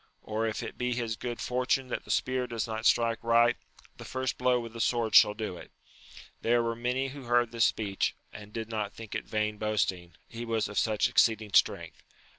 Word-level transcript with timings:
or 0.23 0.47
if 0.47 0.63
it 0.63 0.79
be 0.79 0.93
his 0.93 1.15
good 1.15 1.39
fortune 1.39 1.89
that 1.89 2.05
the 2.05 2.09
spear 2.09 2.47
does 2.47 2.65
not 2.65 2.87
strike 2.87 3.23
right, 3.23 3.55
the 3.97 4.03
first 4.03 4.35
blow 4.35 4.59
with 4.59 4.73
the 4.73 4.81
sword 4.81 5.13
shall 5.13 5.35
do 5.35 5.57
it. 5.57 5.69
There 6.41 6.63
were 6.63 6.75
many 6.75 7.09
who 7.09 7.25
heard 7.25 7.51
this 7.51 7.65
speech, 7.65 8.15
and 8.33 8.51
did 8.51 8.67
not 8.67 8.93
think 8.95 9.13
it 9.13 9.25
vain 9.27 9.59
boasting, 9.59 10.15
he 10.27 10.43
was 10.43 10.67
of 10.67 10.79
such 10.79 11.07
exceeding 11.07 11.53
strength. 11.53 12.01